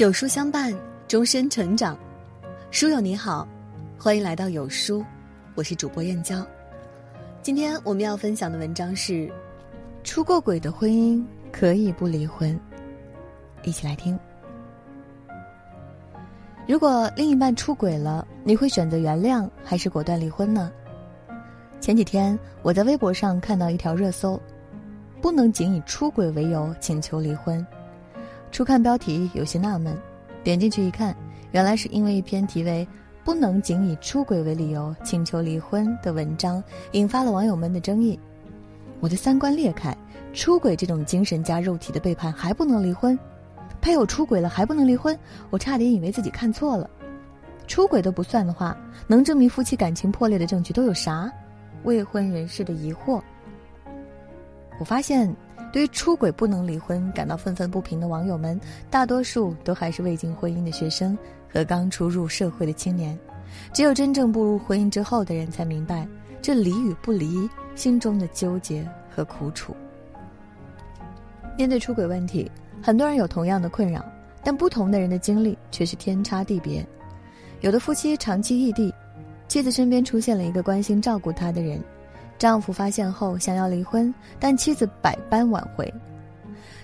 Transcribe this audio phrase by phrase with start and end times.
[0.00, 0.74] 有书相伴，
[1.06, 1.94] 终身成长。
[2.70, 3.46] 书友你好，
[3.98, 5.04] 欢迎来到有书，
[5.54, 6.42] 我是主播燕娇。
[7.42, 9.30] 今天我们要分享的文章是：
[10.02, 12.58] 出过轨的婚姻可以不离婚。
[13.62, 14.18] 一起来听。
[16.66, 20.72] 如果另一半出轨了，你会选择原谅还是果断离婚呢？
[21.78, 24.40] 前几天我在微博上看到一条热搜：
[25.20, 27.62] 不能仅以出轨为由请求离婚。
[28.52, 29.96] 初看标题有些纳闷，
[30.42, 31.14] 点进去一看，
[31.52, 32.86] 原来是因为一篇题为
[33.24, 38.18] “不能仅以出轨为理由请求离婚”的文章，引发了网友们的争议。
[38.98, 39.96] 我的三观裂开，
[40.34, 43.16] 出轨这种精神加肉体的背叛还不能离婚？
[43.80, 45.16] 配偶出轨了还不能离婚？
[45.50, 46.90] 我差点以为自己看错了。
[47.68, 51.32] 出轨都不算的话，能证明夫妻感情破裂的证据都有啥？
[51.84, 53.22] 未婚人士的疑惑。
[54.80, 55.32] 我发现。
[55.72, 61.16] 对于出轨不能离婚感到愤愤不平的网友们，大多数都还是未经婚姻的学生
[61.48, 63.18] 和刚初入社会的青年。
[63.72, 66.06] 只有真正步入婚姻之后的人，才明白
[66.42, 69.74] 这离与不离心中的纠结和苦楚。
[71.56, 72.50] 面对出轨问题，
[72.82, 74.04] 很多人有同样的困扰，
[74.42, 76.84] 但不同的人的经历却是天差地别。
[77.60, 78.92] 有的夫妻长期异地，
[79.46, 81.80] 妻子身边出现了一个关心照顾她的人。
[82.40, 85.92] 丈夫发现后想要离婚，但妻子百般挽回。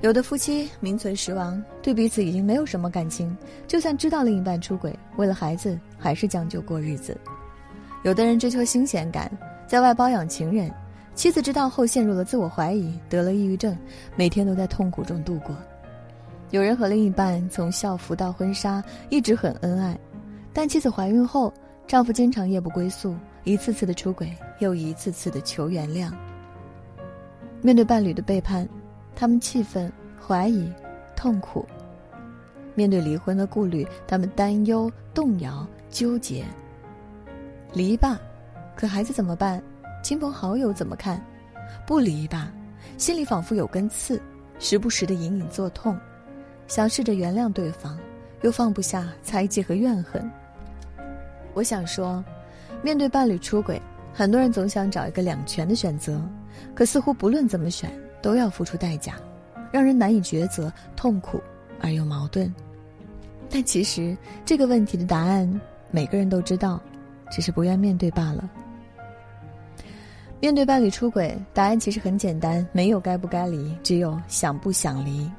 [0.00, 3.36] 有的夫妻名存实亡，对彼此已经没有什么感情，
[3.68, 7.14] 就算知道另一半出轨，为了孩子还是将就过日子。
[8.02, 9.30] 有的人追求新鲜感，
[9.66, 10.72] 在外包养情人，
[11.14, 13.76] 妻子知道后陷入了自我怀疑，得了抑郁症，
[14.16, 15.54] 每天都在痛苦中度过。
[16.48, 19.98] 有人和另一半从校服到婚纱一直很恩爱，
[20.50, 21.52] 但妻子怀孕后，
[21.86, 23.14] 丈夫经常夜不归宿。
[23.44, 26.12] 一次次的出轨，又一次次的求原谅。
[27.60, 28.68] 面对伴侣的背叛，
[29.16, 30.72] 他们气愤、怀疑、
[31.16, 31.66] 痛苦；
[32.74, 36.44] 面对离婚的顾虑，他们担忧、动摇、纠结。
[37.72, 38.20] 离吧，
[38.76, 39.60] 可孩子怎么办？
[40.04, 41.20] 亲朋好友怎么看？
[41.84, 42.52] 不离吧，
[42.96, 44.20] 心里仿佛有根刺，
[44.60, 45.98] 时不时的隐隐作痛。
[46.68, 47.98] 想试着原谅对方，
[48.42, 50.30] 又放不下猜忌和怨恨。
[51.54, 52.24] 我想说。
[52.82, 53.80] 面对伴侣出轨，
[54.12, 56.20] 很多人总想找一个两全的选择，
[56.74, 59.14] 可似乎不论怎么选，都要付出代价，
[59.70, 61.40] 让人难以抉择，痛苦
[61.80, 62.52] 而又矛盾。
[63.48, 65.60] 但其实这个问题的答案，
[65.90, 66.80] 每个人都知道，
[67.30, 68.50] 只是不愿面对罢了。
[70.40, 75.30] 面对伴侣出轨，答案其实很简单，没有该不该离，只有想不想离。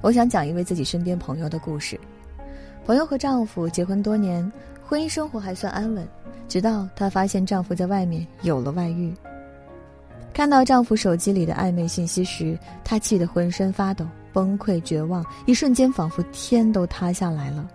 [0.00, 2.00] 我想讲一位自己身边朋友的故事。
[2.86, 4.50] 朋友和丈夫结婚多年，
[4.82, 6.08] 婚姻生活还算安稳。
[6.50, 9.14] 直到她发现丈夫在外面有了外遇。
[10.34, 17.68] 看到丈夫手机里的暧昧信息时，她气得浑身发抖，崩溃绝望，一瞬间仿佛天都塌下来了。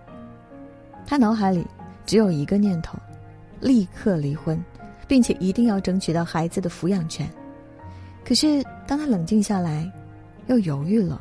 [1.06, 1.66] 她脑海里
[2.04, 2.98] 只有一个念头：
[3.60, 4.62] 立刻离婚，
[5.08, 7.26] 并且一定要争取到孩子的抚养权。
[8.26, 9.90] 可是当她冷静下来，
[10.48, 11.18] 又犹豫了，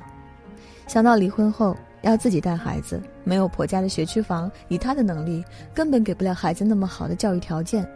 [0.88, 1.76] 想到离婚后。
[2.10, 5.44] 要自己带孩子，没有婆家的学区房，以她的能力，
[5.74, 7.88] 根本给不了孩子那么好的教育条件。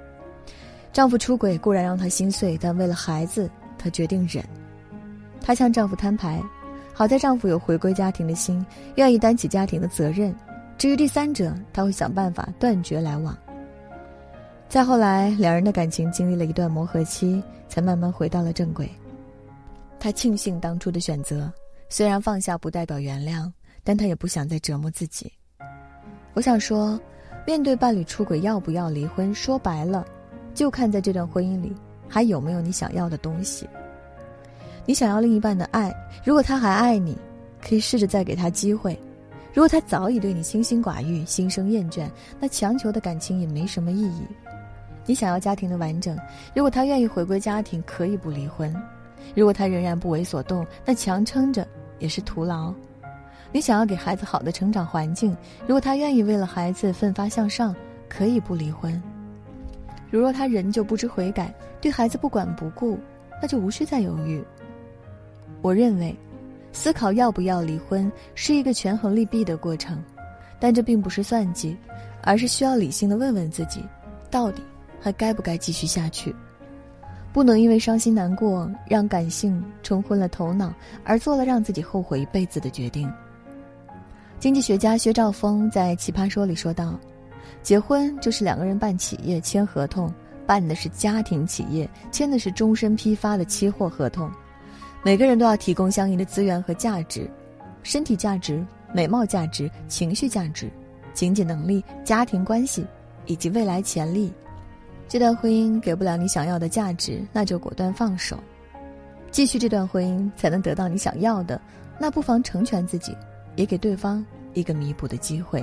[0.92, 4.44] 丈夫出轨固然让她心碎，但为了孩子，她决定忍。
[5.40, 6.42] 她向丈夫摊牌，
[6.92, 8.66] 好在丈夫有回归家庭的心，
[8.96, 10.36] 愿意担起家庭的责任。
[10.78, 13.38] 至于第三者，她会想办法断绝来往。
[14.68, 18.90] 再后来，两人的感情经历了一段磨合期，才慢慢回到了正轨。
[20.00, 21.52] 她庆幸当初的选择，
[21.90, 23.52] 虽然放下不代表原谅。
[23.84, 25.32] 但他也不想再折磨自己。
[26.34, 27.00] 我想说，
[27.46, 29.34] 面对伴侣出轨，要不要离婚？
[29.34, 30.06] 说白了，
[30.54, 31.74] 就看在这段婚姻里
[32.08, 33.68] 还有没有你想要的东西。
[34.86, 37.18] 你想要另一半的爱，如果他还爱你，
[37.62, 38.94] 可以试着再给他机会；
[39.54, 42.10] 如果他早已对你清心寡欲、心生厌倦，
[42.40, 44.24] 那强求的感情也没什么意义。
[45.06, 46.18] 你想要家庭的完整，
[46.56, 48.72] 如果他愿意回归家庭，可以不离婚；
[49.36, 51.68] 如果他仍然不为所动，那强撑着
[51.98, 52.74] 也是徒劳。
[53.52, 57.76] 你想要给孩子好的成长环境，如果他愿意为了孩子奋发向上，
[58.08, 58.94] 可以不离婚；
[60.12, 63.00] 如若他仍旧不知悔改，对孩子不管不顾，
[63.42, 64.44] 那就无需再犹豫。
[65.62, 66.16] 我认为，
[66.72, 70.02] 思考要不要离婚是一个权衡利弊的过程，
[70.60, 71.76] 但这并不是算计，
[72.22, 73.84] 而是需要理性的问问自己，
[74.30, 74.62] 到底
[75.02, 76.36] 还该不该继续下去。
[77.34, 80.74] 不能因为伤心难过，让感性冲昏了头脑，
[81.04, 83.12] 而做了让自己后悔一辈子的决定。
[84.40, 86.98] 经济学家薛兆丰在《奇葩说》里说道
[87.62, 90.10] ：“结婚就是两个人办企业签合同，
[90.48, 94.32] 办的是家庭企业，签的是终身批发的期货合同。
[95.04, 97.30] 每个人都要提供相应的资源和价值，
[97.84, 100.72] 身体价值美貌价值、情绪价值、
[101.14, 102.88] 经济能力、家庭关系
[103.26, 104.32] 以及未来潜力。
[105.10, 108.40] 这段婚姻给不了你想要的价值，那就果断放手。
[109.32, 111.60] 继续这段婚姻才能得到你想要的，
[112.00, 113.14] 那不妨成全自己，
[113.60, 115.62] 也给对方一个弥补的机会。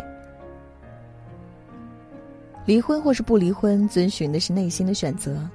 [2.67, 5.49] 离婚或是不离婚，遵循的是内心的选择。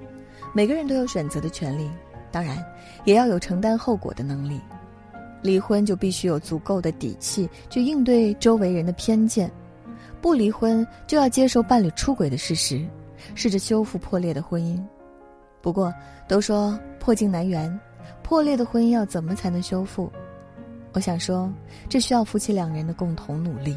[0.51, 1.87] 每个人都有选择的权利，
[2.31, 2.57] 当然
[3.05, 4.59] 也要有承担后果的能力。
[5.43, 9.51] 离婚就必须有足够的底气去应对周围人的偏见，
[10.19, 12.83] 不离婚就要接受伴侣出轨的事实，
[13.35, 14.81] 试着修复破裂的婚姻。
[15.61, 15.93] 不过
[16.27, 17.79] 都说破镜难圆，
[18.23, 20.11] 破裂的婚姻要怎么才能修复？
[20.93, 21.51] 我想说，
[21.89, 23.75] 这需要夫妻两人的共同努力。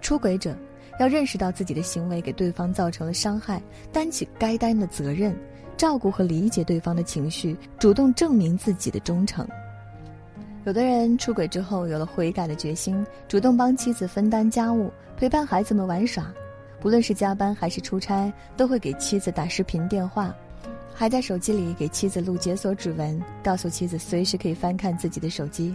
[0.00, 0.56] 出轨者。
[0.98, 5.34] 要认识到自己的行为给对方造成了伤害，担起该担的责任，
[5.74, 9.48] 照顾和理解对方的情绪，主动证明自己的忠诚。
[10.66, 16.30] 有的人出轨之后有了悔改的决心，主动帮妻子分担家务，陪伴孩子们玩耍，
[16.80, 20.34] 不论是加班还是出差，都会给妻子打视频电话，
[21.00, 25.74] 还在手机里给妻子录解锁指纹，告诉妻子随时可以翻看自己的手机，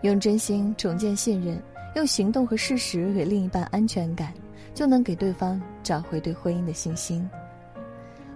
[0.00, 1.62] 用真心重建信任。
[1.94, 4.32] 用行动和事实给另一半安全感，
[4.72, 7.28] 就能给对方找回对婚姻的信心。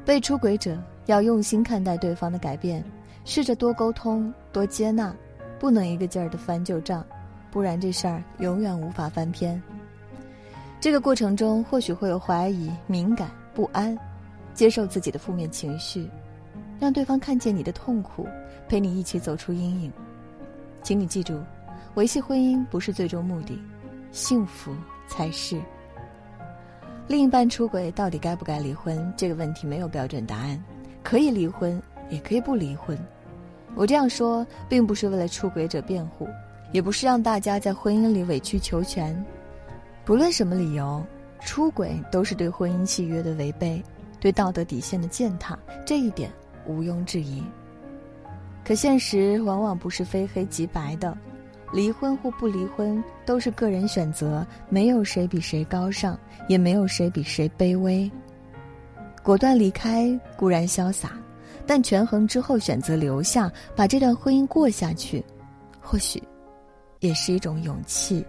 [0.05, 2.85] 被出轨者要用心看待对方的改变，
[3.25, 5.17] 试着多沟通、多接纳，
[5.59, 7.03] 不能一个劲儿的翻旧账，
[7.51, 9.59] 不然这事儿永远无法翻篇。
[10.79, 13.99] 这个过程中或许会有怀疑、敏感、不安，
[14.55, 16.09] 接受自己的负面情绪，
[16.81, 18.27] 让对方看见你的痛苦，
[18.69, 19.93] 陪你一起走出阴影。
[20.83, 21.39] 请你记住。
[21.95, 23.56] 维系婚姻不是最终目的，
[24.11, 24.75] 幸福
[25.06, 25.61] 才是。
[27.06, 29.12] 另一半出轨到底该不该离婚？
[29.17, 30.61] 这个问题没有标准答案，
[31.05, 31.81] 可以离婚，
[32.11, 32.99] 也可以不离婚。
[33.77, 36.27] 我这样说，并不是为了出轨者辩护，
[36.73, 39.25] 也不是让大家在婚姻里委曲求全。
[40.05, 41.01] 不论什么理由，
[41.43, 43.81] 出轨都是对婚姻契约的违背，
[44.25, 45.55] 对道德底线的践踏，
[45.85, 46.32] 这一点
[46.67, 47.44] 毋庸置疑。
[48.65, 51.15] 可现实往往不是非黑即白的。
[51.75, 56.19] 离婚或不离婚都是个人选择，没有谁比谁高尚，
[56.49, 58.11] 也没有谁比谁卑微。
[59.23, 61.19] 果断离开固然潇洒，
[61.67, 65.23] 但权衡之后选择留下，把这段婚姻过下去，
[65.82, 66.23] 或许
[67.00, 68.25] 也是一种勇气。